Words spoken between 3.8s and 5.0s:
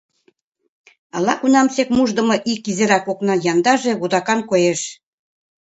вудакан коеш.